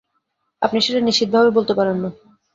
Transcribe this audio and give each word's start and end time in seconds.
আপনি 0.61 0.77
সেটা 0.81 0.99
নিশ্চিতভাবে 1.01 1.49
বলতে 1.57 1.73
পারেন 1.75 1.97
না। 2.03 2.09